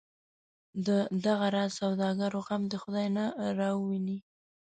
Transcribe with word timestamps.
د 0.87 0.89
دغه 1.25 1.47
راز 1.55 1.71
سوداګرو 1.81 2.39
غم 2.47 2.61
دی 2.71 2.77
خدای 2.83 3.07
نه 3.17 3.25
راوویني. 3.59 4.17